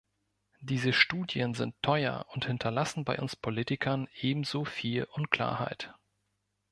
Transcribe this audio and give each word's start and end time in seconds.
Diese 0.61 0.93
Studien 0.93 1.53
sind 1.53 1.79
teuer 1.83 2.25
und 2.31 2.45
hinterlassen 2.47 3.05
bei 3.05 3.19
uns 3.19 3.35
Politikern 3.35 4.07
ebenso 4.19 4.65
viel 4.65 5.03
Unklarheit. 5.03 5.93